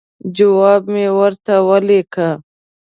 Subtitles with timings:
[0.35, 2.29] جواب مې ورته ولیکه.